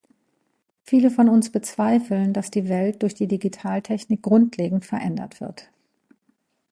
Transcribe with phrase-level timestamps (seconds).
[0.81, 5.69] Viele von uns bezweifeln, dass die Welt durch die Digitaltechnik grundlegend verändert wird.